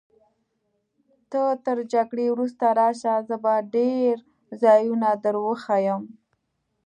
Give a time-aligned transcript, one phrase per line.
[1.31, 4.15] ته تر جګړې وروسته راشه، زه به ډېر
[4.61, 6.03] ځایونه در وښیم.